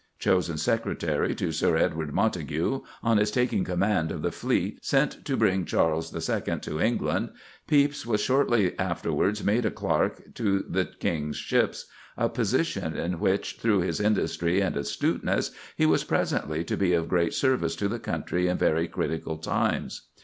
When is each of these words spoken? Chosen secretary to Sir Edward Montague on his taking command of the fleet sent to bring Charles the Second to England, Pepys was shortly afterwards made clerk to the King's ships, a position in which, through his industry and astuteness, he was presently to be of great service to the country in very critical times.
Chosen 0.17 0.57
secretary 0.57 1.35
to 1.35 1.51
Sir 1.51 1.77
Edward 1.77 2.11
Montague 2.11 2.81
on 3.03 3.17
his 3.17 3.29
taking 3.29 3.63
command 3.63 4.11
of 4.11 4.23
the 4.23 4.31
fleet 4.31 4.83
sent 4.83 5.23
to 5.25 5.37
bring 5.37 5.63
Charles 5.63 6.09
the 6.09 6.21
Second 6.21 6.61
to 6.63 6.81
England, 6.81 7.29
Pepys 7.67 8.03
was 8.07 8.19
shortly 8.19 8.73
afterwards 8.79 9.43
made 9.43 9.75
clerk 9.75 10.33
to 10.33 10.65
the 10.67 10.85
King's 10.85 11.37
ships, 11.37 11.85
a 12.17 12.29
position 12.29 12.97
in 12.97 13.19
which, 13.19 13.57
through 13.59 13.81
his 13.81 14.01
industry 14.01 14.59
and 14.59 14.75
astuteness, 14.75 15.51
he 15.75 15.85
was 15.85 16.03
presently 16.03 16.63
to 16.63 16.75
be 16.75 16.93
of 16.93 17.07
great 17.07 17.35
service 17.35 17.75
to 17.75 17.87
the 17.87 17.99
country 17.99 18.47
in 18.47 18.57
very 18.57 18.87
critical 18.87 19.37
times. 19.37 20.07